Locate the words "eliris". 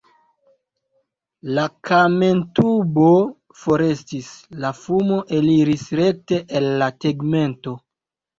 5.41-5.85